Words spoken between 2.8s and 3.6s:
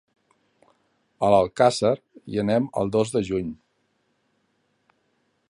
el dos de juny.